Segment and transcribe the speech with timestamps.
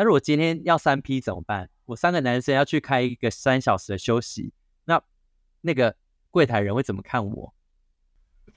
[0.00, 1.68] 那如果今天要三 P 怎么办？
[1.84, 4.50] 我三个男生要去开一个三小时的休息，
[4.86, 4.98] 那
[5.60, 5.94] 那个
[6.30, 7.52] 柜台人会怎么看我？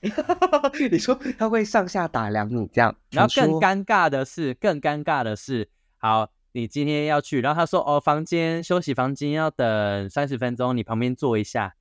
[0.90, 5.68] 你说他会上下打量你这样，然后更尴尬的是，更尴尬的是，
[5.98, 11.74] 好，你今天要去，然后他说哦，房间休息房间要等三十分钟，你旁边坐一下。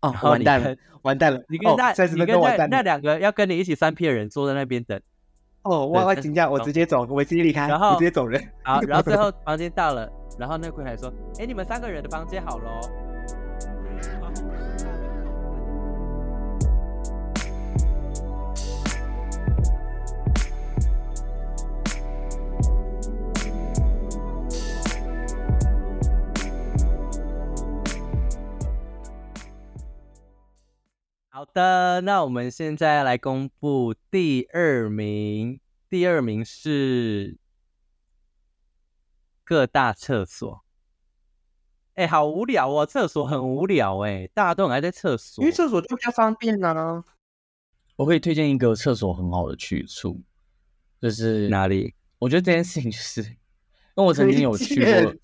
[0.00, 2.66] 哦，完蛋了，完蛋了，哦你跟那、你跟那。
[2.66, 5.00] 那两个要跟你一起三 P 的人坐在那边等，
[5.64, 8.38] 哦，我我对请假，我直接走，我直接离开，然后我直接走人。
[8.62, 10.06] 好， 然后最后房间到了，
[10.38, 12.80] 然后那个柜台说，哎，你们三个人的房间好喽。
[31.30, 35.58] 好的，那我们现在来公布第二名，
[35.94, 37.38] 第二名是
[39.44, 40.64] 各大厕所。
[41.94, 45.40] 哎、好无聊哦，厕所很无聊哎，大家都很爱在厕所。
[45.40, 47.04] 因为厕所就比较方便呢。
[47.94, 50.20] 我可以推荐一个厕所很好的去处，
[51.00, 51.94] 就是哪里？
[52.18, 53.28] 我觉得这件事情就是，因
[53.94, 55.14] 为我曾经有去过，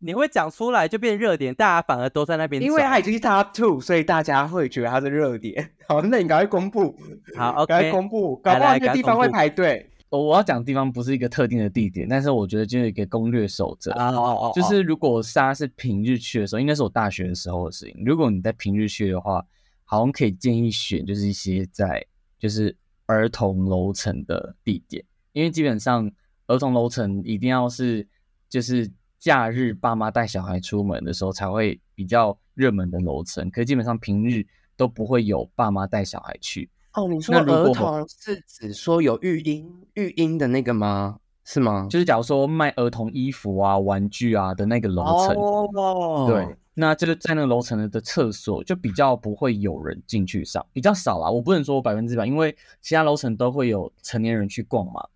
[0.00, 2.66] 你会讲出来就变热点，大家反而都在那边找。
[2.66, 5.70] 因为它已经是 top two，所以大家会觉得它是热点。
[5.86, 6.96] 好，那你赶快公布，
[7.36, 9.90] 好赶快公布，搞不好那个地方会排队。
[10.10, 18.02] 我我要讲的地方不是一个特定的地点，但是我觉得就有一个攻略守则，哦哦就是如果沙是平日去的时候，应该是我大学的时候的事情。
[18.06, 19.44] 如果你在平日去的话，
[19.84, 22.02] 好像可以建议选就是一些在
[22.38, 26.10] 就是儿童楼层的地点，因为基本上
[26.46, 28.08] 儿童楼层一定要是
[28.48, 36.70] 就是假日爸妈带小孩出门的时候才会比较热门的楼层，可基本上平日都不会有爸妈带小孩去。
[36.94, 41.18] 哦，你说儿童是指说有育婴育婴的那个吗？
[41.44, 41.86] 是吗？
[41.90, 51.30] 就是假如说卖儿童衣服啊、玩具啊的那个楼层，哦，对，那就是在那个楼层的厕所就比较不会有人进去上，比较少啦。
[51.30, 55.08] 我不能说百分之百，因为其他楼层都会有成年人去逛嘛。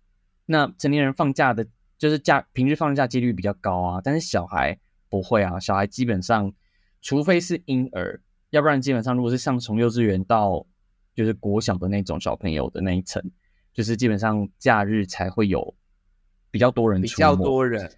[0.47, 1.67] 那成年人放假的，
[2.03, 4.77] 就是假平日放假几率比较高啊，但是小孩
[5.07, 6.53] 不会啊，小孩基本上
[7.01, 10.67] 除非是婴儿，要不然基本上如果是上从幼稚园到
[11.15, 13.23] 就是国小的那种小朋友的那一层，
[13.71, 15.73] 就是基本上假日才会有
[16.51, 17.89] 比较多人比较多人。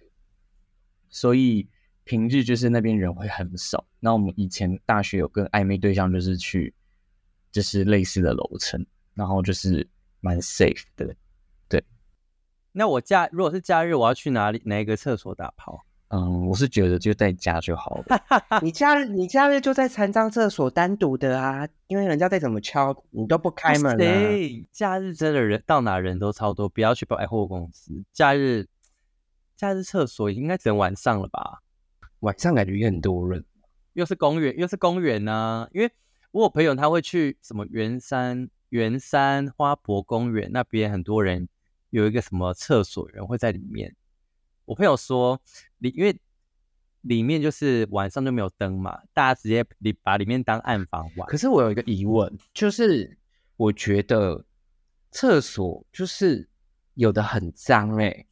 [1.08, 1.68] 所以
[2.04, 3.84] 平日就是那边人会很少。
[3.98, 6.72] 那我们以前大学有跟暧昧对象，就是去
[7.50, 9.84] 就是类似的楼层，然后就是
[10.20, 11.12] 蛮 safe 的。
[12.78, 15.82] 那我假如果是假日，我要去哪里哪一个厕所打炮？
[16.08, 18.04] 嗯，我是觉得就在家就好了。
[18.60, 23.96] 你假日你假日就在残障厕所单独的啊，因为人家再怎么敲你都不开门啊。
[23.96, 28.04] 对，假日真的人到哪人都超多，不要去百货公司。
[28.12, 28.66] 假日
[29.56, 31.62] 假日厕所应该只能晚上了吧？
[32.20, 33.42] 晚上感觉也很多人。
[33.94, 35.90] 又是公园，又是公园呢、因为
[36.30, 41.48] 我有朋友他会去什么圆山、圆山花博公园那边，很多人
[41.96, 43.96] 有一个什么厕所，人会在里面。
[44.66, 45.40] 我朋友说，
[45.78, 46.14] 里因为
[47.00, 51.26] 里面就是晚上就没有灯嘛，大家直接里把里面当暗房玩。
[51.26, 53.16] 可是我有一个疑问，就是
[53.56, 54.44] 我觉得
[55.10, 56.46] 厕所就是
[56.94, 58.26] 有的很脏哎、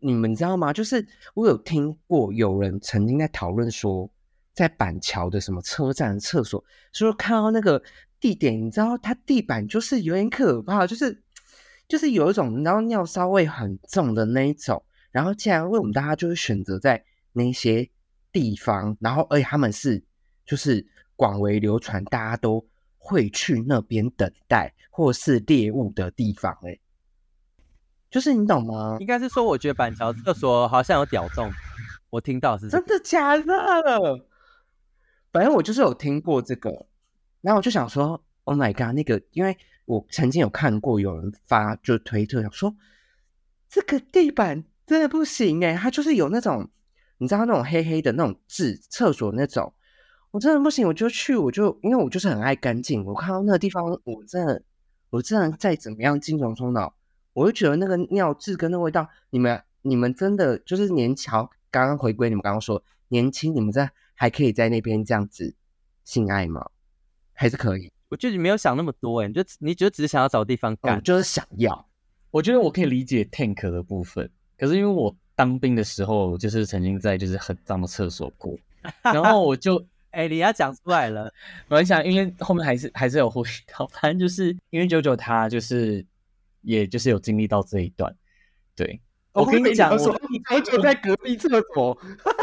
[0.00, 0.72] 你们知道吗？
[0.72, 4.10] 就是我有听过有人曾经在讨论说，
[4.52, 7.80] 在板桥的什么车站厕所，说看到那个
[8.18, 11.22] 地点，你知道它地板就是有点可怕，就是
[11.90, 14.82] 就是有一种你知道尿骚味很重的那一种。
[15.10, 17.90] 然后竟然为我们大家就会选择在那些
[18.30, 20.00] 地方，然后而且他们是
[20.46, 20.86] 就是
[21.16, 22.64] 广为流传，大家都
[22.96, 26.78] 会去那边等待或是猎物的地方、欸，哎，
[28.08, 28.98] 就是你懂吗？
[29.00, 31.50] 应该是说，我觉得板桥厕所好像有屌洞，
[32.10, 34.24] 我听到是这真的假的？
[35.32, 36.86] 反正我就是有听过这个，
[37.40, 39.58] 然后我就想说，Oh my god，那个，因为
[39.90, 42.76] 我曾经有看过有人发就推特，想说
[43.68, 46.70] 这个地板真的不行哎，它就是有那种
[47.18, 49.74] 你知道那种黑黑的那种字，厕所那种，
[50.30, 54.62] 我真的不行，我就去，我就因为我就是很爱干净，我看到那个地方，我真的
[55.10, 56.94] 我真的再怎么样精虫充脑，
[57.32, 61.32] 我就觉得那个尿渍跟那味道，你们你们真的就是年轻，
[61.68, 65.56] 刚刚回归你们刚刚说年轻，你们在还可以在那边这样子
[66.04, 66.70] 性爱吗？
[67.32, 67.90] 还是可以？
[68.10, 70.96] 我觉得你没有想那么多哎，你就你就只是想要找地方干。
[70.96, 71.86] 我就是想要，
[72.30, 74.28] 我觉得我可以理解 tank 的部分，
[74.58, 78.54] 可是因为我当兵的时候，就是曾经在就是很脏的厕所过，
[79.00, 81.32] 然后我就哎、 你要讲出来了，
[81.68, 86.04] 我想，因为后面还是还是有呼吁到，反正就是因为九九他就是
[86.62, 88.12] 也就是有经历到这一段，
[88.74, 89.00] 对，
[89.32, 90.20] 我跟你讲，我说
[90.52, 91.96] 我就在隔壁厕所。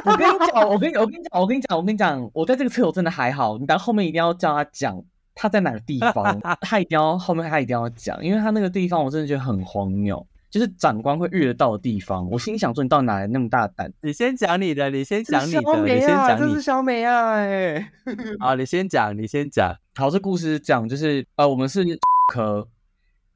[0.05, 3.57] 我跟你讲，我跟你我跟你讲，我跟你讲，我跟你讲，我在这个厕所真的还好。
[3.57, 5.03] 你到后面一定要叫他讲
[5.39, 12.27] 他在哪个地方， 他一定要后面他一定要讲，因为他那个地方我真的觉得很荒谬，就是长官会遇得到的地方。
[12.31, 13.93] 我心想说，你到哪来那么大胆？
[14.01, 16.61] 你先讲你的，你先讲你的，你先啊，讲你这是。
[16.63, 17.91] 小美啊，哎，
[18.39, 19.75] 好，你先讲，你先讲。
[19.95, 21.85] 好，这故事讲就是呃，我们是
[22.33, 22.67] 科，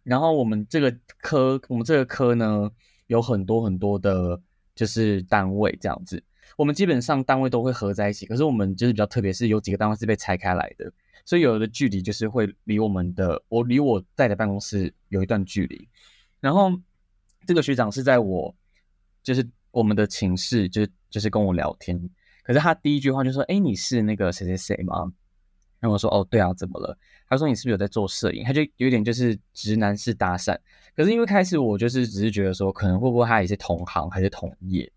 [0.04, 2.70] 然后我们这个科，我们这个科呢
[3.08, 4.40] 有很多很多的，
[4.74, 6.24] 就是单位这样子。
[6.58, 10.92] 我们基本上单位都会合在一起，可是我们就是比较特别，是有几个单位是被拆开来的，
[11.26, 15.88] 所以有的距离就是会离我们的我离我在的办公室有一段距离。
[16.40, 16.72] 然后
[17.46, 18.56] 这个学长是在我
[19.24, 22.10] 就是我们的寝室，就是就是跟我聊天，
[22.44, 25.12] 可是他第一句话就说：“哎，你是那个谁谁谁吗？”
[25.80, 26.96] 然后我说：“哦，对啊，怎么了？”
[27.28, 30.56] 他说：“你是不是有在做摄影？”他就有点就是直男式搭讪。
[30.96, 34.92] 可是因为开始我就是只是觉得说，可能会不会他也是同行还是同业，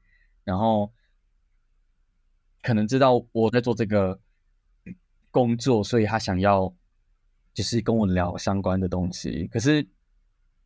[0.45, 0.93] 然后
[2.65, 4.19] 可能知道我在做这个
[5.31, 6.75] 工作，所以他想要
[7.53, 9.47] 就是跟我聊相关的东西。
[9.49, 9.87] 可是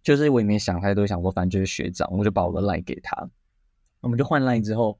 [0.02, 3.28] 就是我也没想太多，想说反正就是学长，我就把我的 line 给他，
[4.00, 4.96] 我们就换 line 之后，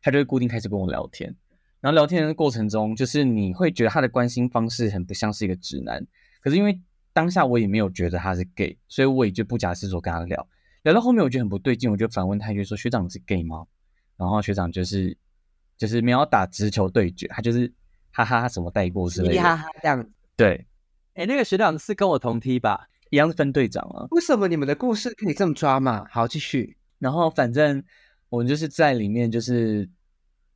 [0.00, 1.34] 他就会固定开始跟我聊天。
[1.80, 6.06] 然后聊天的过程中，就是你会觉得他的关心方式很不像是一个直男，
[6.40, 6.80] 可是因为
[7.12, 10.48] 当下我也没有觉得他是 gay，所以我也就不假思索跟他聊。
[10.84, 13.66] 聊到后面我觉得很不对劲，我就反问他一句说：“学长你是 gay 吗？”
[14.16, 15.16] 然后学长就是
[15.76, 17.72] 就是没有打直球对决，他就是
[18.12, 19.42] 哈哈哈什么带过之类的。
[19.42, 20.10] 哈哈这样子。
[20.36, 20.66] 对，
[21.14, 22.88] 哎，那个学长是跟我同梯吧？
[23.10, 24.06] 一样是分队长啊。
[24.10, 26.06] 为什么你们的故事可以这么抓嘛？
[26.10, 26.76] 好，继续。
[26.98, 27.82] 然后反正
[28.28, 29.88] 我们就是在里面，就是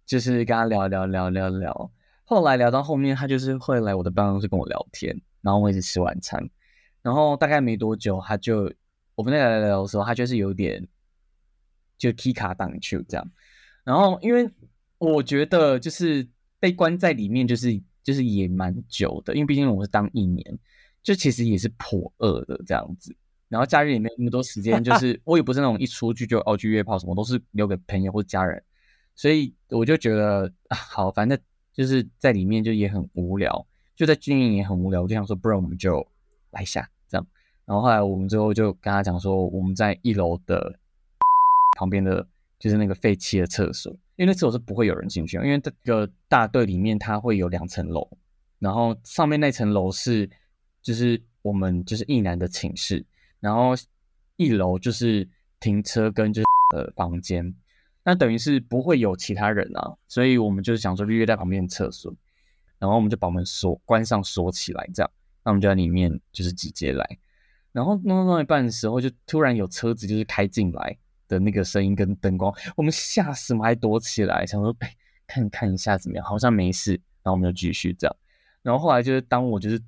[0.05, 1.93] 就是跟他聊聊聊聊聊。
[2.25, 6.49] 后来聊到后面，他就是会来我的办公室跟我聊天，然后我一直吃晚餐。
[7.03, 8.73] 然后大概没多久，他就
[9.15, 10.87] 我们在聊聊聊的时候，他就是有点
[11.99, 13.31] 就 key 卡挡去这样。
[13.85, 14.51] 然后因为
[15.01, 20.59] 我觉得就是被关在里面，就是就是也蛮久的，因为毕竟我是当一年，
[21.03, 23.17] 就其实也是颇饿的这样子。
[23.49, 28.63] 然后假日也没有那么多时间，就 是我也不是那种一出去就哦去约炮什么，都是留给朋友或家人，
[29.17, 31.39] 所以我就觉得啊好，反正
[31.73, 36.07] 就是在里面就也很无聊，就在军营也很无聊，我就想说，不然我们就
[36.51, 37.27] 来一下这样。
[37.65, 40.79] 然后后来我们最后就跟他讲说，我们在一楼的
[41.79, 42.27] 旁边的
[42.59, 48.07] 就是那个废弃的厕所，因为那次我是不会有人进去，因为这个大队里面它会有两层楼，
[48.59, 50.29] 然后上面那层楼是
[50.83, 53.03] 就是我们就是一男的寝室。
[53.41, 53.71] 然后
[54.37, 55.27] 一楼就是
[55.59, 56.47] 停车跟就是
[56.77, 57.55] 呃房间，
[58.05, 62.15] 那等于是不会有其他人啊，所以我们就是想说预约在旁边厕所，
[62.79, 65.11] 然后我们就把门锁关上锁起来，这样，
[65.43, 67.19] 那我们就在里面就是直接来，
[67.73, 70.99] 然后弄到一半的时候，就突然有车子就是开进来
[71.31, 74.95] 的那个声音跟灯光，我们吓死，我们还躲起来，想说哎
[75.27, 76.93] 看看一下怎么样，好像没事，
[77.23, 78.17] 然后我们就继续这样，
[78.61, 79.81] 然后后来就是当我就是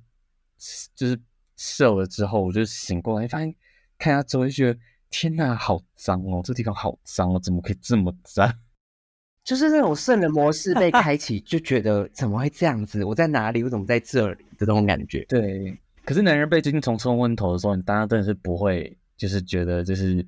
[0.95, 1.19] 就是。
[1.55, 3.55] 射了之后，我就醒过来，发现
[3.99, 4.79] 看下周围，就觉得
[5.11, 6.41] 天哪，好脏哦！
[6.43, 8.51] 这地方好脏哦，怎么可以这么脏？
[9.45, 13.05] 就是那种圣人模式被开启，就觉得怎么会这样子？
[13.05, 13.63] 我在哪里？
[13.63, 14.43] 我怎么在这里？
[14.57, 15.23] 的这种感觉。
[15.25, 15.77] 对。
[16.03, 20.25] 可是男人被精虫冲昏头的时候，你当然真的是不会，就是觉得就是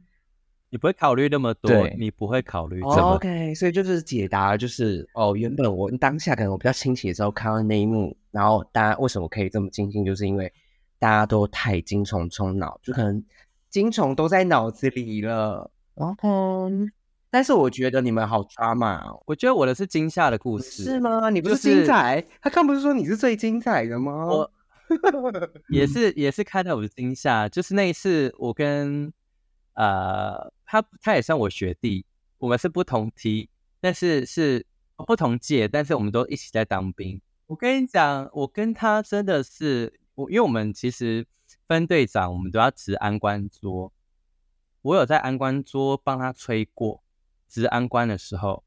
[0.70, 10.52] 你不会考虑那么多，你不会考虑这哦么 OK，所以就是解答，就是哦，原本我当下可能我比较清醒的时候看到那一幕，然后大家为什么可以这么精进，就是因为
[11.00, 13.24] 大家都太精虫冲脑，就可能
[13.70, 15.72] 精虫都在脑子里了。
[15.96, 16.28] OK，
[17.30, 21.30] 但是我觉得你们好抓马哦，我觉得我的是惊吓的故事，是吗？
[21.30, 22.22] 你不是精彩？
[22.42, 24.26] 他刚不是说你是最精彩的吗？
[24.26, 24.52] 我
[25.70, 29.12] 也是也是看到我的惊吓，就是那一次我跟
[29.76, 32.06] 呃他他也算我学弟，
[32.40, 34.66] 我们是不同梯，但是是
[35.08, 37.22] 不同届，但是我们都一起在当兵。
[37.46, 41.26] 我跟你讲，我跟他真的是我，因为我们其实
[41.68, 43.94] 分队长，我们都要值安官桌，
[44.82, 47.04] 我有在安官桌帮他吹过
[47.48, 48.64] 值安官的时候，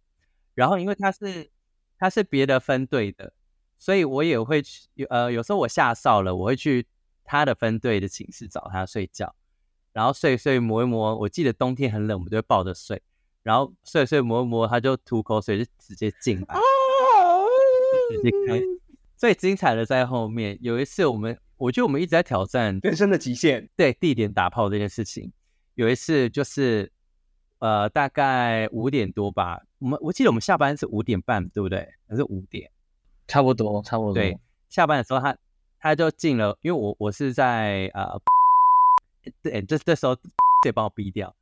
[0.54, 1.50] 然后因为他是
[1.98, 3.32] 他是别的分队的。
[3.80, 6.84] 所以我也会去，呃，有时候我下哨了，我会去
[7.22, 9.32] 他的分队的寝室找他睡觉，
[9.98, 11.18] 然后睡睡磨一磨。
[11.18, 13.02] 我记得冬天很冷，我们就会抱着睡，
[13.42, 16.54] 然后睡睡磨一磨，他就吐口水，就直接进来，
[18.12, 18.62] 直接开。
[19.16, 23.68] 最精彩的在后面，有一次我们，我觉得我们一直在挑战人生的极限。
[23.74, 25.32] 对地点打炮这件事情。
[25.74, 26.92] 有一次就是
[27.58, 31.88] 呃，大概五点多吧，我们我记得我们下班是五点半，对不对？
[32.08, 32.70] 还是五点？
[33.26, 34.14] 差不多，差不多。
[34.14, 34.38] 对，
[34.68, 35.36] 下班的时候他
[35.80, 38.16] 他就进了，因为我我是在呃，
[39.42, 40.16] 对，这这时候
[40.62, 41.34] 得帮我逼掉。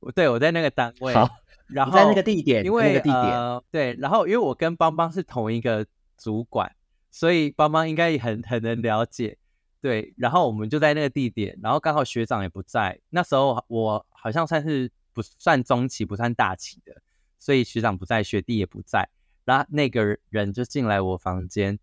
[0.00, 1.28] 我对我在那个单位，好
[1.66, 5.86] 然后在那个地点，因为那个地点，呃对，然后因为我跟邦邦是同一个
[6.18, 6.74] 主管，
[7.10, 9.38] 所以邦邦应该也很很能了解。
[9.80, 17.02] 对，然后我们就在那个地点，然后刚好学长也不在，那时候我好像算是不算中期，不算大期的，
[17.38, 19.08] 所以学长不在，学弟也不在，
[19.44, 21.78] 然后那个人就进来我房间，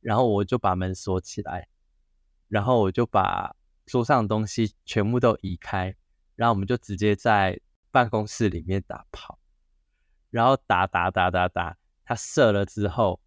[0.00, 1.68] 然后我就把门锁起来，
[2.48, 3.54] 然后我就把
[3.86, 5.94] 桌上的东西全部都移开，
[6.36, 7.60] 然后我们就直接在
[7.90, 9.38] 办公室里面打炮，
[10.30, 13.20] 然后打打打打打，他射了之后，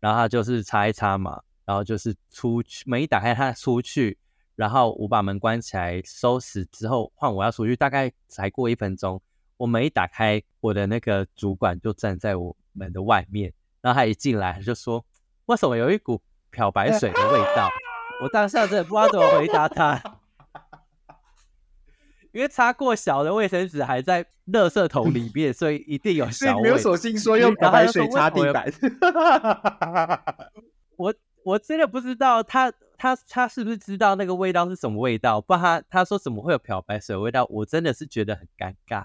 [0.00, 4.18] 然后他就是擦一擦嘛，然后就是出去，门一打开他出去，
[4.56, 9.22] 然后我把门关起来收拾之后，换我要出去，大概才过一分钟，
[9.56, 15.04] 我门一打开，我的那个主管就站在我门的外面，然后他一进来就说
[15.46, 17.70] ：“为什么有一股漂白水的味道？”
[18.22, 20.00] 我当下真的不知道怎么回答他。
[22.32, 26.78] 因为擦过小的卫生纸还在垃圾桶里面，所以一定有小味。
[26.96, 28.72] 性说用漂白水擦地板。
[30.96, 31.14] 我
[31.44, 39.04] 我真的不知道他他他是不是知道那个味道是什么味道，不然他他说怎么会有漂白水味道，我真的是觉得很尴尬。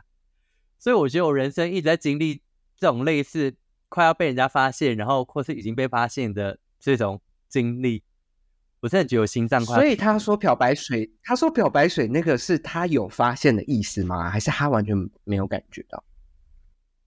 [0.79, 2.41] 所以我觉得我人生一直在经历
[2.77, 3.55] 这种类似
[3.89, 7.19] 快要被人家发现，然后或是已经被发现的这种
[7.49, 8.03] 经历。
[8.79, 9.75] 我真的觉得我心脏快。
[9.75, 14.29] 所以他说漂白水，他说漂白水那个是他有发现的意思吗？
[14.29, 16.03] 还是他完全没有感觉到？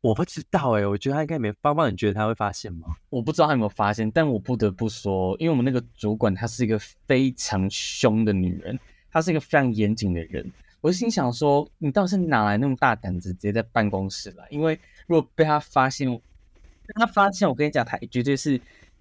[0.00, 1.52] 我不知道哎、我觉得他应该没。
[1.60, 2.88] 邦邦，你觉得他会发现吗？
[3.10, 8.80] 我不知道他有没有发现，但我不得不说，因为我们那个主管她是一个非常凶的女人，
[9.12, 10.50] 她是一个非常严谨的人。
[10.80, 14.46] 我心想说，你到底是哪来那么大胆子，直接在办公室来？
[14.48, 18.58] 因为如果被他发现，被他发现，我跟你讲，他绝对是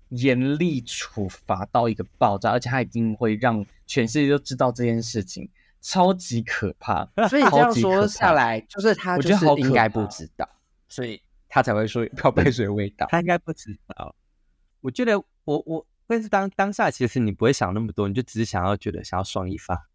[0.10, 5.50] 严厉处罚到一个爆炸，而且他一定会让全世界都知道这件事情，
[5.82, 7.06] 超级可怕。
[7.28, 10.48] 所以这样说下来，就是他就是应该不知道，
[10.88, 13.08] 所以他才会说有漂白水的味道。
[13.12, 14.16] 他应该不知道。
[14.82, 19.88] 我觉得我我，但是当当下其实你不会想那么多，你就只是想要觉得想要爽一发。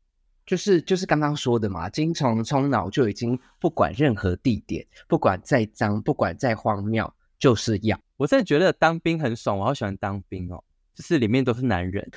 [0.47, 7.11] 就是就是刚刚说的嘛，精虫冲脑就已经不管任何地点，不管再脏，不管再荒谬，
[7.45, 8.01] 就是要。
[8.17, 12.11] 我真的觉得当兵很爽，我好喜欢当兵哦，就是里面都是男人。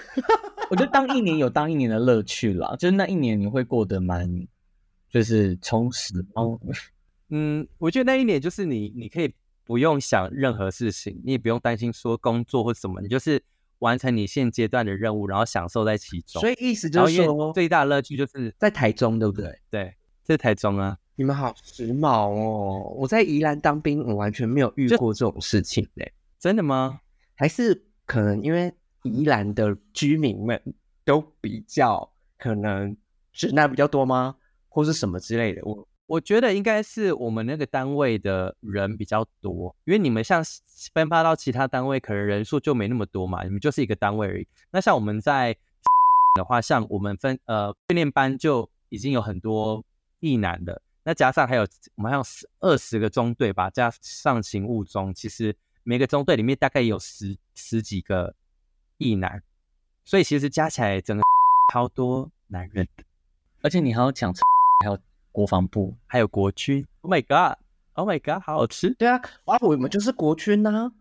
[0.70, 4.48] 我觉得当一年有当一年的乐趣啦，就是那一年你会过得蛮，
[5.10, 6.14] 就是充实。
[6.36, 6.58] 哦，
[7.28, 9.34] 嗯，我觉得那一年就是你，你可以
[9.66, 13.44] 不用想任何事情，你也不用担心说工作或什么，你就是
[13.80, 16.40] 完成你现阶段的任务，然后享受在其中。
[16.40, 19.60] 所以意思就是说，最大的乐趣就是在台中对不对？
[19.70, 19.94] 对，
[20.24, 22.94] 在台中啊，你们好时髦哦！
[22.96, 26.14] 我在宜兰当兵，我完全没有遇过这种事情嘞。
[26.38, 27.02] 真的吗？
[27.34, 28.72] 还是可能因为
[29.02, 30.62] 宜兰的居民们
[31.04, 32.08] 都比较
[32.38, 32.96] 可能
[33.34, 34.36] 直男比较多吗，
[34.70, 35.62] 或是什么之类的？
[35.66, 40.44] 我我觉得应该是我们那个单位的人比较多，因为你们像
[40.94, 44.48] 分发到其他单位，可能人数就没那么多嘛，你们就是一个单位而已。
[44.70, 45.58] 那像我们在
[46.36, 49.84] 的话，像我们分呃训练班就已经有很多
[50.20, 58.36] 异男的，那加上还有我们还有十二十个中队吧，加上勤务中，其实每个中队里面大概有十十几个
[58.98, 59.42] 异男，
[60.04, 61.24] 所以其实加起来整个
[61.72, 63.06] 超多男人的。
[63.62, 64.34] 而且你还要讲，
[64.84, 65.00] 还有
[65.32, 68.94] 国防部，还有国军，Oh my God，Oh my God，好好吃。
[68.96, 70.92] 对啊，啊，我们就是国军呐、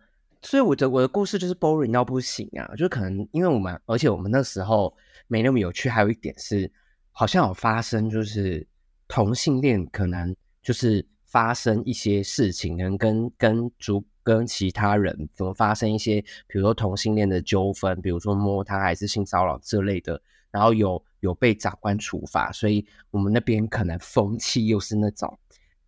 [0.41, 4.97] 所以我的我的故事就是 boring 到不行啊，就可能因为我们，而且我们那时候
[5.27, 6.71] 没那么有趣，还有一点是
[7.11, 8.65] 好像有发生，就是
[9.09, 20.21] 同性恋可能就是发生一些事情，能跟跟主跟其他人怎么发生一些，比如说同性恋的纠纷，比如说摸他还是性骚扰这类的，
[20.51, 25.39] 然后有有被长官处罚，所以我们那边可能风气又是那种。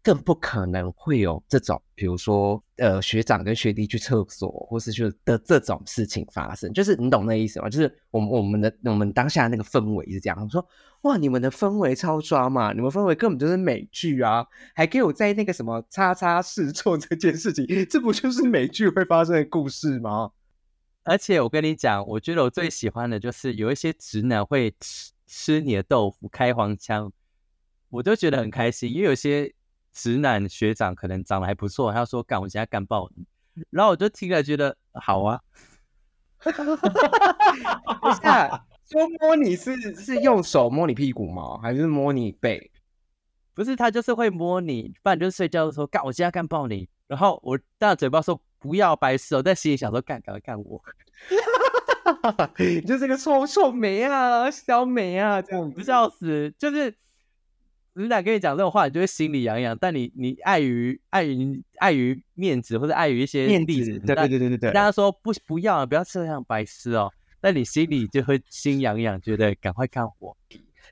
[0.08, 7.68] 更不可能会有这种，比如说，呃，学长跟学弟去厕所，或是去的这种事情发生，就是你懂那意思吗？
[7.68, 10.66] 就是我们我们的我们当下那个氛围是这样，我说
[11.02, 20.30] 哇，你们的氛围超抓嘛，你们氛围根本就是美剧啊，还给我在那个什么叉叉试做这件事情，这不就是美剧会发生的故事吗？
[21.04, 27.12] 而且我跟你讲，我觉得我最喜欢的就是有一些直男会吃吃你的豆腐、开黄腔，
[27.90, 28.90] 我都觉得很开心。
[28.90, 29.52] 因为有些
[29.92, 33.24] 直男学长可能长得还不错，他说干，我现在干爆你，
[33.70, 35.40] 然后我就听了觉得好啊，
[36.42, 41.58] 不是啊，说摸你是是用手摸你屁股吗？
[41.60, 42.70] 还是摸你背？
[43.54, 50.80] 不是他就是会摸你，不然就是睡觉的时候干，我现在干爆你，然后我大嘴巴说不要白痴哦，在心里想说干，赶快干我，
[52.56, 55.68] 你就是个臭臭美啊，小美啊，这样。
[55.72, 56.96] 不笑死，就是
[57.98, 59.76] 人家跟你讲这种话，你就会心里痒痒。
[59.80, 67.10] 但你你碍于碍于碍于面子或者碍于一些面子，，对对对对对对大，家说不不要啊，不要这样白痴哦。
[67.40, 70.36] 那你心里就会心痒痒，觉得赶快看我。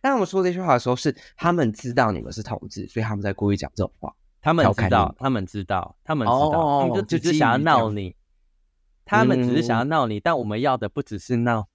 [0.01, 4.13] 当他们说这句话的时候，是他们知道你们是同志，所以他们在故意讲这种话。
[4.41, 8.15] 他们知道他们知道，他们知道，他们哦就只是想要闹你，
[9.05, 11.67] 他们只是想要嗯闹你，但我们要的不只是闹。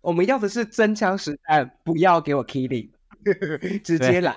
[0.00, 2.88] 我们要的是真枪实弹，不要给我 killing，
[3.84, 4.34] 直接来。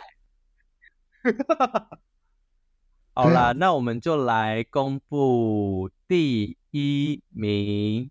[3.15, 8.09] 好啦，那我们就来公布第一名。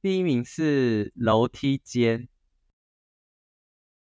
[0.00, 2.26] 第一名是楼梯间，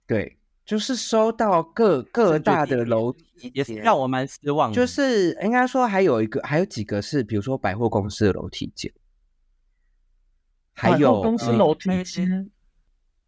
[0.06, 4.76] 对，就是收到各各大的楼梯也是让我蛮失望的。
[4.76, 8.92] 就是应该说还有一个，还有几个是，比如说百货公司的楼梯间，
[10.72, 12.48] 还百货有呃公司楼梯间，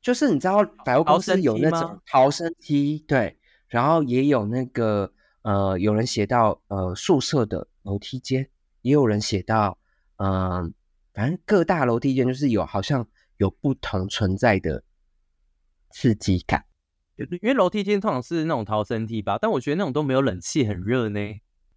[0.01, 3.37] 就是你知道百货公司有那种逃生梯，对，
[3.75, 5.13] 然后也有那个
[5.43, 8.49] 呃，有人写到呃宿舍的楼梯间，
[8.83, 9.77] 也有人写到
[10.19, 10.71] 嗯、呃
[11.13, 13.05] 反正各大楼梯间就是有好像
[13.37, 14.85] 有不同存在的
[15.91, 16.65] 刺激感。
[17.17, 21.21] 因为楼梯间通常是那种逃生梯吧，但我觉得那种都没有冷气，很热呢。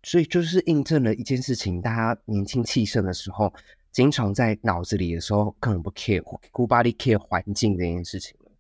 [0.03, 3.51] 所以就是印证了一件事情：大家年轻气盛的时候，
[3.91, 8.51] 经常在脑子里的时候，根本不 care 孤巴力 care 环境这件事情了。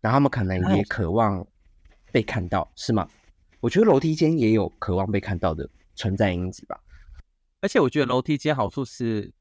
[0.00, 1.46] 然后他们可能也渴望
[2.12, 3.08] 被看到，是吗？
[3.60, 6.78] 我觉得楼梯间也有渴望被看到的存在因子吧。
[7.60, 9.32] 而且我觉得楼梯间好处是，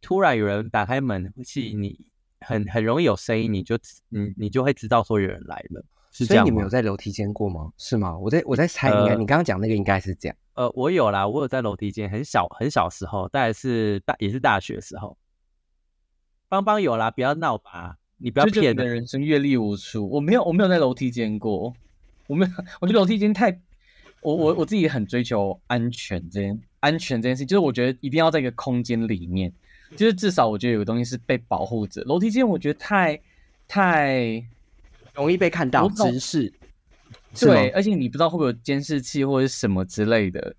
[0.00, 2.06] 突然有人打开门，是你
[2.40, 3.76] 很很容易有声音，你就
[4.08, 6.68] 你你就会知道说有人来了，是这样吗所以你们有？
[6.68, 7.72] 在楼梯间过吗？
[7.76, 8.16] 是吗？
[8.16, 10.36] 我在我在猜，应该、呃你刚刚讲那个应该是这样。
[10.54, 15.18] 呃，我有啦，我有在楼梯间，很小很小时候，大概是大也是大学时候。
[16.48, 18.76] 邦邦有啦，不要闹吧，你不要骗人。
[18.76, 20.08] 的人生阅历无数。
[20.08, 21.74] 我没有，我没有在楼梯间过，
[22.28, 22.48] 我们，
[22.80, 23.50] 我觉得楼梯间太，
[24.20, 29.52] 我我我自己很追求安全这件安全这件事，就是我觉得一定要在一个空间里面，
[29.96, 32.02] 就是至少我觉得有个东西是被保护着。
[32.02, 33.18] 楼梯间我觉得太
[33.66, 34.44] 太
[35.14, 36.52] 容易被看到直视，
[37.40, 40.54] 对，而且你不知道会不会有监视器或者是什么之类的。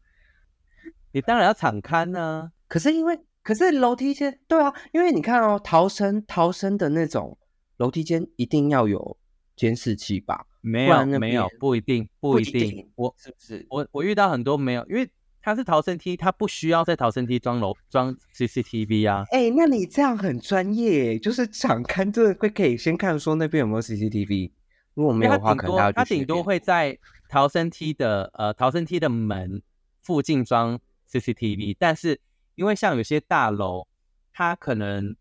[1.12, 7.38] 你当然要敞开呢、可是因为，可是楼梯间，对啊，因为你看哦，逃生逃生的那种
[7.78, 9.18] 楼梯间一定要有
[9.56, 10.46] 监视器吧？
[10.62, 12.92] 没有没有，不一定不不一定。
[12.96, 13.66] 我是不是？
[13.70, 15.10] 我我遇到很多没有，因为
[15.42, 19.24] 它是逃生梯，它不需要在逃生梯装楼装 CCTV 啊。
[19.32, 24.52] 哎、那你这样很专业耶，就是想看这会可以先看说那边有没有 CCTV，
[24.96, 26.98] 如果没有的话，可能大家多它顶多会在
[27.30, 29.62] 逃生梯的呃逃生梯的门
[30.02, 32.20] 附近装 CCTV，但是
[32.56, 33.88] 因为像有些大楼，
[34.34, 35.16] 它可能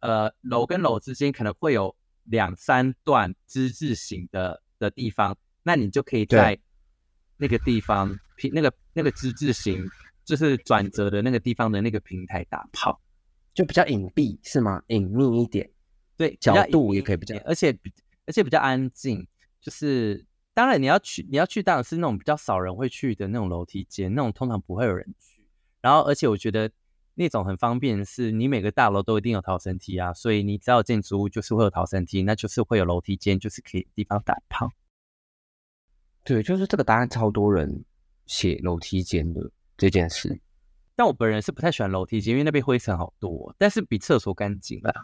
[0.00, 6.58] 呃楼跟楼之间可能会有两三段之字形的的地方，那你就可以在
[7.36, 9.88] 那个地方平那个那个之字形
[10.24, 13.00] 就是转折的那个地方的那个平台打炮。
[13.52, 14.80] 就比较隐蔽是吗？
[14.86, 15.68] 隐秘一点，
[16.16, 17.92] 对，角度也可以比较而且比
[18.24, 19.26] 而且比较安静。
[19.60, 25.44] 就是当然你要去，你要去当然是那种比较少人会去的那种楼梯间，那种通常不会有人去。
[25.80, 26.70] 然后而且我觉得
[27.20, 34.70] 那种很方便是，你每个大楼都一定有逃生梯啊，所以你只要有建筑物就是会有逃生梯，那就是会有楼梯间，就是可以地方打炮。
[36.24, 37.84] 对，就是这个答案超多人
[38.24, 40.40] 写楼梯间的这件事。
[40.96, 44.94] 但我本人是不太喜欢楼梯间，因为那边灰尘好多，但是比厕所干净啦。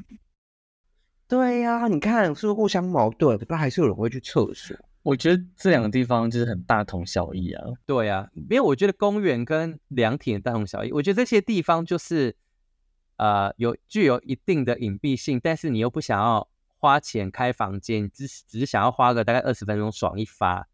[1.29, 3.37] 对呀、你看是不是互相矛盾？
[3.37, 4.75] 不还是有人会去厕所？
[5.07, 7.65] 我觉得这两个地方就是很大同小异啊。
[7.87, 10.91] 对啊，因为我觉得公园跟凉亭大同小异。
[10.91, 12.35] 我觉得这些地方就是
[13.17, 20.67] 呃有具有一定的隐蔽性，但是你又不想要花钱开房间，你只只是想要花个大概二十分钟爽一发，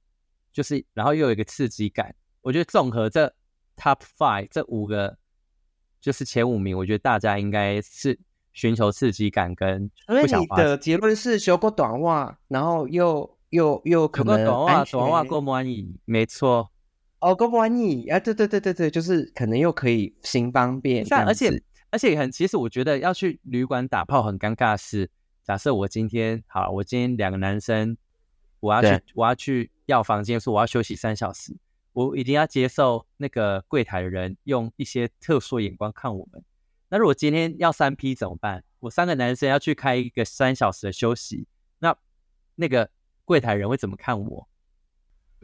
[0.51, 2.14] 就是然后又有一个刺激感。
[2.40, 3.35] 我觉得综合这
[3.77, 5.18] top five 这五个
[6.01, 8.18] 就是前五名，我觉得大家应该是
[8.55, 10.64] 寻求刺激感跟所以你不想花钱。
[10.64, 16.71] 的结论是修过短袜，然后又又又可能短袜，安全短袜够满意，没错。
[17.21, 18.19] 哦，够不满意啊？
[18.19, 25.11] 对对对对对，就是可能又可以行方便这是啊，样而且而且很，其实我觉得要去旅馆打炮很尴尬的是，
[25.45, 27.97] 假设我今天好，我今天两个男生，
[28.61, 31.55] 我要去我要去要房间，说我要休息三小时，
[31.93, 36.43] 我一定要接受那个柜台的人用一些特殊眼光看我们。
[36.88, 38.65] 那如果今天要三批怎么办？
[38.81, 41.47] 我三个男生要去开一个三小时的休息，
[41.79, 41.97] 那
[42.57, 42.91] 那个
[43.33, 44.47] 柜台人会怎么看我？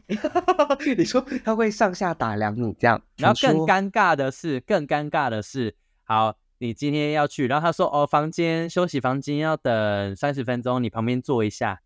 [0.94, 5.74] 你说他会上下打量你这样， 然后更尴尬的是，更尴尬的是，
[6.04, 11.80] 好，你今天要去，然后他说，哦，房间休息房间要等三十分钟，你旁边坐一下。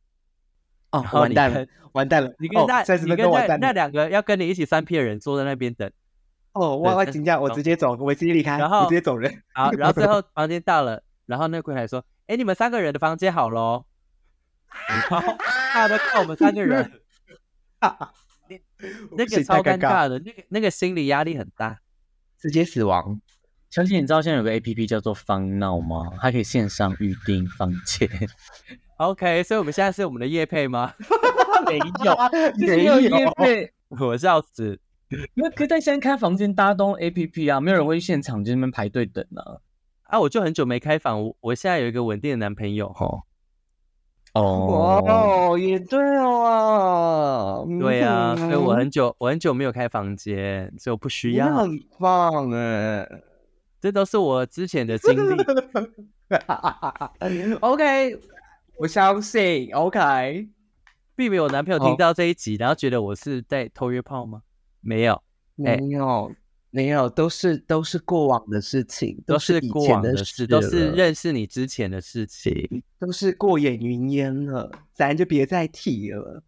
[0.90, 2.30] 哦完蛋了，完蛋了！
[2.30, 3.66] 哦你跟那、三十分你跟那钟完蛋了。
[3.68, 5.88] 那两个要跟你一起三 P 的人坐在那边等，
[6.54, 9.32] 哦，我我对请假，我直接走，我直接离开，然后我直接走人。
[9.54, 13.84] 好，然后最后 房间到了，然后那个柜台说：“哎，你们三个人的房间好喽。”
[15.10, 16.90] 然后大家都看我们三个人，
[19.16, 21.78] 那个超尴尬的，那个那个心理压力很大。
[22.38, 23.20] 直接死亡。
[23.70, 26.10] 小姐，你知道现在有个 A P P 叫做方闹吗？
[26.20, 28.08] 它可以线上预订房间。
[28.96, 30.92] OK，所以我们现在是我们的叶配吗？
[31.66, 32.16] 没有，
[32.58, 33.72] 没有有业配。
[33.88, 34.78] 我笑死。
[35.34, 39.62] 那可以在现在开房间，大家都用 A P P 啊，没有人会去现场就那边排队等啊。
[40.02, 43.22] 啊，我就很久没开房，我我现在有一个稳定的男朋友吼。
[44.34, 47.66] 哦，哦，也对哦。
[47.80, 51.48] 对啊，所以我嗯很久我很久没有开房间，所以我不需要。
[51.48, 53.08] 你很棒哎。
[53.80, 55.42] 这都是我之前的经历。
[57.60, 58.18] OK，
[58.78, 60.48] 我相信 OK。
[61.14, 64.42] 避免我男朋友听到这一集，然后觉得我是在偷约炮吗？
[64.80, 65.20] 没有，
[65.66, 66.32] 哎没有，
[66.74, 72.82] 没有，都是都是过往的事情，都是以过前的事，都是了认识你之前的事情。
[72.98, 76.42] 都是过眼云烟了，咱就别再提了。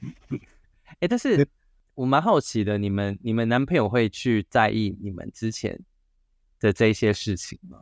[1.00, 1.48] 哎，但是
[1.94, 5.80] 我蛮好奇的，你们你们男朋友会去在意你们之前
[6.60, 7.78] 的这些事情吗？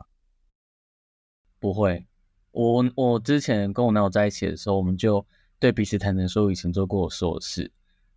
[1.59, 2.07] 不会，
[2.51, 5.25] 我我之前跟我男友在一起的时候，我们就
[5.59, 7.69] 对彼此坦诚说以前做过的所有事，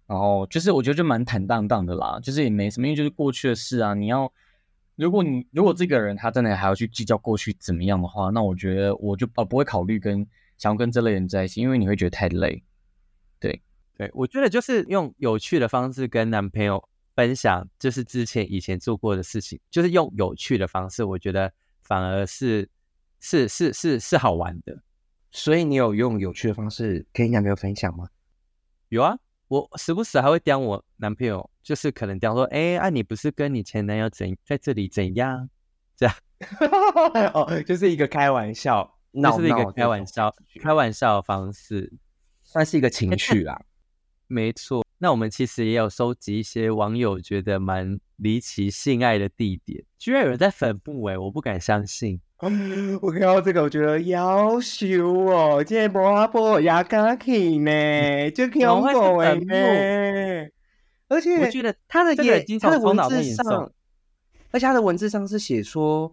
[0.06, 3.94] 然后就是我觉得就蛮坦荡荡的啦，就是也没什么，因为就是过去的事啊。
[3.94, 4.30] 你要，
[4.96, 10.26] 如果你如果这个人他真的还要去计较过去怎么样的话，那我觉得我就呃不会考虑跟
[10.58, 12.62] 想要跟这类人在一起，因为你会觉得太累。
[13.40, 13.62] 对
[13.96, 22.68] 对，我觉得就是用有趣的方式跟男朋友分享，就是之前以前做过的事情，就是用有趣的方式，我觉得反而是
[23.20, 24.82] 是是是是好玩的。
[25.30, 28.08] 所以你有用有趣的方式跟你男朋友分享吗？
[28.88, 29.18] 有啊，
[29.54, 35.48] 我时不时还会刁我男朋友，就是可能刁说，哎，啊你不是跟你前男友怎在这里怎样？
[35.96, 36.14] 这样
[37.32, 41.92] 哦，就是一个开玩笑，闹就是一个开玩笑开玩笑的方式。
[42.42, 43.62] 算是一个情绪啦。
[44.26, 52.20] 没错，那我们其实也有收集一些网友觉得蛮离奇性爱的地点，居然有人在坟墓哎、我不敢相信。
[53.00, 60.48] 我看到这个，我觉得要羞哦，这摩波也敢去呢，就恐怎么会是怖的坟墓呢。
[61.08, 63.72] 而且我觉得他的也他的文字上，
[64.50, 66.12] 而且他的文字上是写说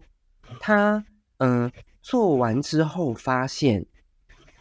[0.58, 1.04] 他
[1.38, 3.84] 嗯做完之后发现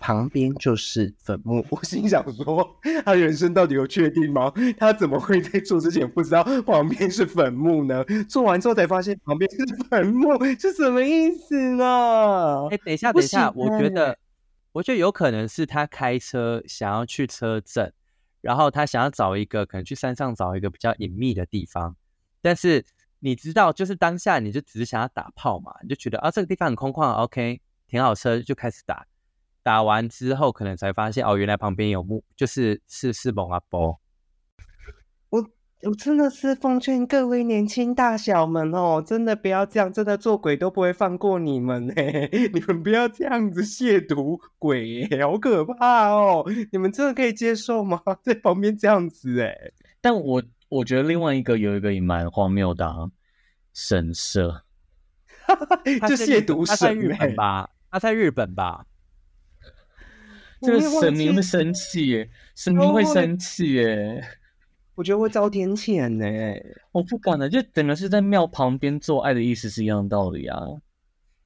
[0.01, 1.63] 旁边就是坟墓。
[1.69, 4.51] 我心想说， 他人生到底有确定吗？
[4.77, 8.03] 他怎么会在做之前不知道旁边是坟墓呢？
[8.27, 9.57] 做完之后才发现旁边是
[9.89, 12.67] 坟墓，是什么意思呢？
[12.71, 14.17] 哎、等一下，等一下，我觉得，
[14.71, 17.93] 我觉得有可能是他开车想要去车震，
[18.41, 21.95] 然后他想要找一个可能去山上找一个比较隐秘的地方，
[22.41, 22.83] 但是
[23.19, 29.05] 你知道，就是当下你就只是想要打炮嘛，你就觉得啊这个地方很空旷，OK，停好车就开始打，
[29.63, 33.99] 打完之后可能才发现哦，原来旁边有木，就是是是蒙阿波。
[35.29, 35.49] 我
[35.83, 41.93] 我真的是奉劝各位年轻大小们哦，真的不要这样，真的做鬼都不会放过你们呢。
[42.53, 46.45] 你们不要这样子亵渎鬼，好可怕哦！
[46.71, 48.01] 你们真的可以接受吗？
[48.21, 49.55] 在旁边这样子哎，
[50.01, 53.09] 但我我觉得另外一个有一个也蛮荒谬的、啊，
[53.73, 54.63] 神社。
[55.99, 57.69] 他就是亵渎神日本欸吧？
[57.89, 58.85] 他在日本吧？
[60.61, 64.23] 这个神明记会生气耶，神明会生气耶，
[64.93, 66.25] 我觉得会遭天谴呢。
[66.91, 70.59] 我不敢了，就等于是在庙旁边做爱的意思是一样的道理啊。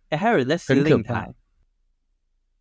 [0.10, 1.34] 哎，还有人在司令台，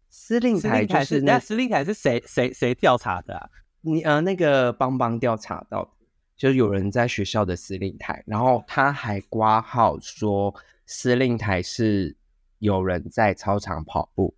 [0.08, 3.50] 司令司台就是那那司令台是谁谁谁调查的啊？
[3.80, 5.90] 你呃那个邦邦调查到的，
[6.36, 10.54] 就是有人在学校的司令台，然后他还挂号说
[10.86, 12.16] 司令台是
[12.60, 14.34] 有人在操场跑步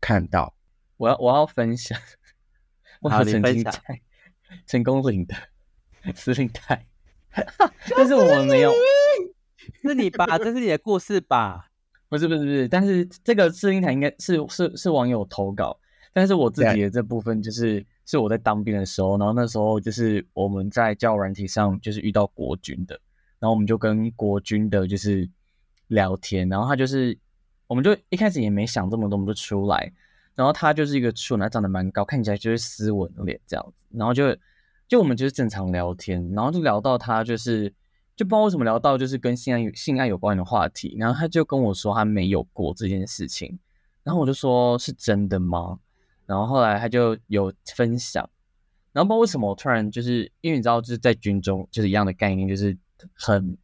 [0.00, 0.52] 看到。
[1.00, 1.98] 我要我要分享，
[3.00, 4.00] 我好有曾你分享经在
[4.66, 5.34] 成功领的
[6.14, 6.86] 司令台
[7.96, 8.70] 但是我们没有，
[9.82, 10.36] 是你吧？
[10.36, 11.70] 这是你的故事吧？
[12.10, 15.78] 不是不是不是，但是这个司令台应该是是是网友投稿，
[16.12, 23.00] 但是我自己的这部分就是是我在当兵的时候，然后那时候就是我们在教软体上就是遇到国军的，
[23.38, 25.26] 然后我们就跟国军的就是
[25.86, 27.16] 聊天，然后他就是
[27.68, 29.90] 我们就一开始也没想这么多，我们就出来，
[30.34, 34.36] 然后他就是一个处男，长得蛮高，看起来就是斯文的脸这样子，然后就
[34.88, 37.72] 就我们就是正常聊天，然后就聊到他就是
[38.16, 43.58] 就不知道为什么聊到就是跟性爱性爱有关的话题，然后他就跟我说他没有过这件事情，
[44.02, 45.78] 然后我就说是真的吗？
[46.26, 48.28] 然后后来他就有分享，
[48.92, 52.76] 然后不知道为什么我突然就是因为你知道就是在军中就是一样的概念，就是
[53.14, 53.58] 很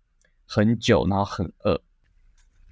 [0.46, 1.80] 很久，然后很饿，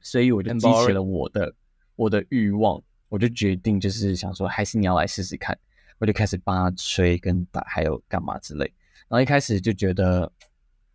[0.00, 1.54] 所以我就激起了我的
[1.96, 2.82] 我的欲望，
[3.14, 5.56] 我就决定就是想说，还是你要来试试看，
[5.98, 8.64] 我就开始帮他吹跟打，还有干嘛之类。
[9.06, 10.32] 然后一开始就觉得，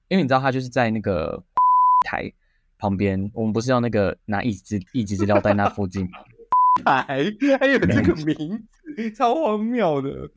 [0.09, 1.41] 因为你知道他就是在那个
[2.05, 2.29] 台
[2.77, 6.19] 旁边，我们不是要那个拿一级一级资料在那附近吗？
[6.83, 7.23] 还
[7.57, 10.29] 还有这个名字，超荒谬的。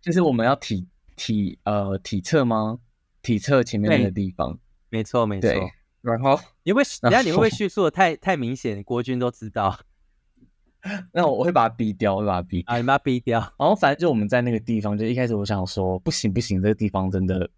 [0.00, 2.78] 就是我们要体体呃体测吗？
[3.20, 5.50] 体测前面那个地方，没错没错。
[6.00, 9.78] 然后你会，然等下你会不会叙述的太太明显，国军都知道
[11.12, 12.74] 那我会把它逼掉，我会把它逼掉。
[12.74, 12.76] 啊？
[12.78, 13.40] 你把它逼掉。
[13.58, 17.48] 然后反正就我们在那个地方，就一开始我想说，不行不行，这个地方真的，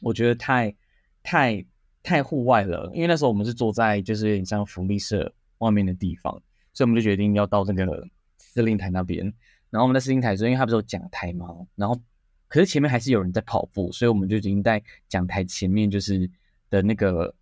[0.00, 0.74] 我觉得太
[1.22, 1.64] 太
[2.02, 2.90] 太户外了。
[2.94, 6.32] 因为那时候我们是坐在就是有点像福利社外面的地方，
[6.72, 8.06] 所以我们就决定要到那个
[8.38, 9.24] 司令台那边。
[9.70, 12.00] 然后我们在司令台因为它不是有讲台嘛，然后
[12.48, 16.30] 可是前面还是有人在跑步，所以我们就已经在讲台前面就是
[16.70, 17.34] 的那个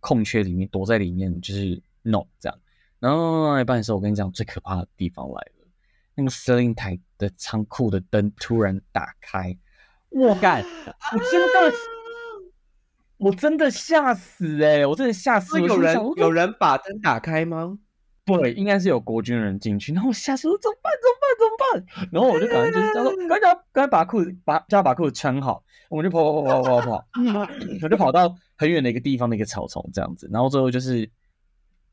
[0.00, 2.58] 空缺里面躲在里面，就是弄这样。
[3.04, 5.66] 然后到一半的时候，我跟你讲最可怕的地方来了，
[6.14, 9.54] 那个司令台的仓库的灯突然打开，
[10.08, 10.64] 我干，
[11.12, 11.76] 我真的，
[13.18, 15.60] 我真的吓死哎、我真的吓死！
[15.60, 17.78] 有人有人把灯打开吗？
[18.24, 20.90] 对，应该是有国军人进去，然后我吓死我，怎么办？
[21.02, 21.26] 怎么办？
[21.38, 22.08] 怎么办？
[22.10, 27.06] 然后我就赶快就是叫说，赶 紧赶快把裤子把叫他把裤子穿好，我们就跑跑跑跑跑跑，
[27.82, 31.10] 我就跑到很远的一个地方的一个草丛这样子，然后最后就是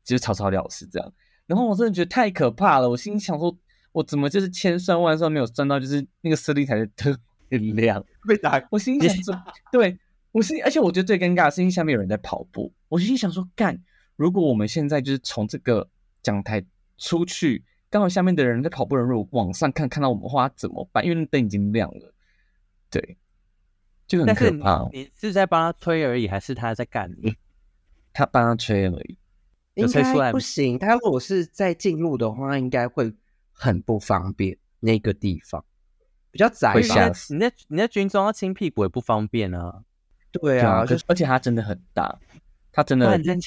[0.04, 1.12] 就是草草了事这样。
[1.46, 3.56] 然后我真的觉得太可怕了，我心里想说，
[3.92, 7.18] 我怎么就是千算万算没有算到，就是那个司令台的灯
[7.50, 8.02] 会亮。
[8.26, 9.98] 被打我心里想说，对
[10.30, 12.72] 我心里，而且我觉得最尴尬的是，因为下面有人在跑步。
[12.88, 13.78] 我心里想说，干，
[14.16, 15.88] 如果我们现在就是从这个
[16.22, 16.64] 讲台
[16.96, 21.04] 出去，刚好下面的人在跑步的人如果往上看，看到我们的话怎么办？
[21.04, 22.14] 因为那灯已经亮了，
[22.88, 23.18] 对，
[24.06, 24.88] 就很可怕。
[24.92, 27.34] 你是在帮他推而已，还是他在干你？
[28.14, 29.21] 他帮他吹而已，有
[29.74, 30.78] 应该吹出来不行。
[30.78, 33.12] 他如果是在进入的话，应该会
[33.52, 34.56] 很不方便。
[34.84, 35.64] 那个地方
[36.32, 39.84] 比较窄会吧吓死你在你在军装要亲屁股也不方便啊。
[40.32, 42.18] 对啊，就是而且它真的很大，
[42.72, 43.38] 它真的那你真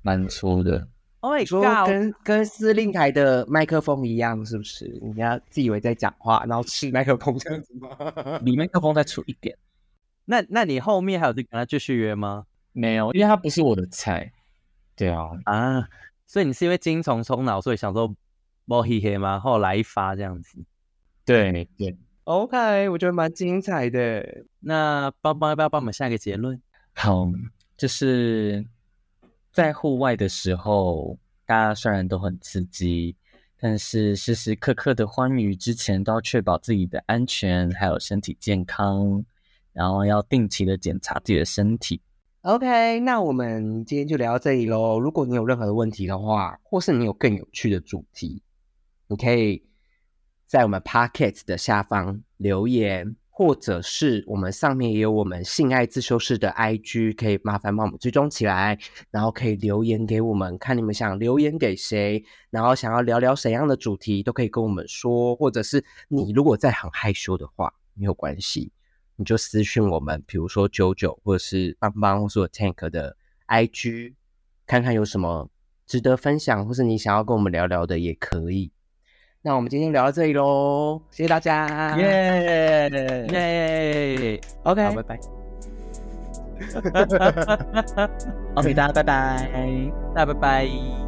[0.00, 0.88] 蛮粗的。
[1.20, 1.86] ？Oh my 说 god！
[1.86, 4.86] 跟跟司令台的麦克风一样，是不是？
[5.02, 7.90] 你要自以为在讲话，然后吃麦克风这样子吗？
[8.40, 9.58] 里麦克风再粗一点，
[10.24, 12.46] 那那你后面还有在跟他继续约吗？
[12.72, 14.32] 没有，因为他不是我的菜。
[14.96, 15.88] 对啊，啊，
[16.26, 18.12] 所以你是因为精虫冲脑，所以想说
[18.64, 19.38] 摸黑黑吗？
[19.38, 20.58] 后来一发这样子。
[21.24, 21.96] 对对。
[22.24, 24.44] OK，我觉得蛮精彩的。
[24.58, 26.60] 那帮帮要不要帮我们下一个结论？
[26.94, 27.24] 好，
[27.76, 28.66] 就是
[29.52, 33.14] 在户外的时候，大家虽然都很刺激，
[33.60, 39.24] 但是时时刻刻的欢愉之前，都要确保自己的安全还有身体健康，
[39.72, 42.00] 然后要定期的检查自己的身体。
[42.46, 45.00] OK，那我们今天就聊到这里喽。
[45.00, 48.40] 如果你有任何的问题的话，或是你有更有趣的主题，
[49.08, 49.64] 你可以
[50.46, 58.78] 在我们 Pocket 的下方留言，或者是我们上面也有我们性爱自修室的 IG，可以麻烦帮我们追踪起来，
[59.10, 68.70] 然后可以留言给我们，看你们想留言给谁，然后想要聊聊怎样的主题，都可以跟我们说，或者是你如果在很害羞的话，没有关系，
[69.16, 73.16] 你就私讯我们，比如说九九或者是邦邦或是我 Tank 的
[73.48, 74.14] IG，
[74.66, 75.48] 看看有什么
[75.86, 78.70] 值得分享，或是你想要跟我们聊聊的也可以。
[79.42, 82.90] 那我们今天聊到这里喽，谢谢大家，耶、
[83.30, 84.40] 耶！
[84.64, 85.20] OK，好，拜拜。
[88.56, 89.92] OK，大家拜拜。
[90.14, 91.05] 大家拜拜。